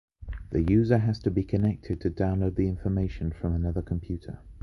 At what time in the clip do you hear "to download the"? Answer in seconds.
2.01-2.67